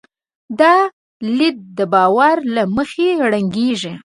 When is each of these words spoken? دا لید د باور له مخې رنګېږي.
دا 0.59 0.75
لید 1.37 1.57
د 1.77 1.79
باور 1.93 2.37
له 2.55 2.63
مخې 2.75 3.07
رنګېږي. 3.33 3.93